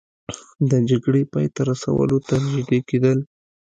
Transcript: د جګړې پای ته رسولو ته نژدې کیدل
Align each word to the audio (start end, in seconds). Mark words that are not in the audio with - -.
د 0.69 0.71
جګړې 0.89 1.21
پای 1.33 1.47
ته 1.55 1.61
رسولو 1.69 2.17
ته 2.27 2.33
نژدې 2.45 2.79
کیدل 2.89 3.19